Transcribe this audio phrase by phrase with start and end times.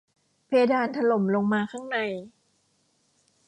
[0.47, 1.97] เพดานถล่มลงมาข้างใน